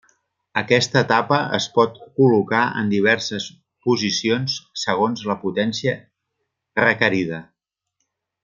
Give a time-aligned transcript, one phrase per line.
[0.59, 3.47] Aquesta tapa es pot col·locar en diverses
[3.89, 5.97] posicions segons la potència
[6.85, 7.47] requerida.